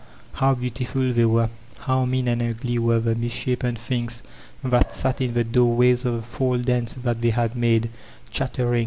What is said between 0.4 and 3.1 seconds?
beautiful they were! How mean and ugly were